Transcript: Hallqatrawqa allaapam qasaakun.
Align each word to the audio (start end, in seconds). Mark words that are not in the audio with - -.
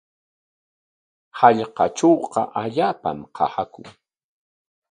Hallqatrawqa 1.39 2.41
allaapam 2.63 3.19
qasaakun. 3.35 3.85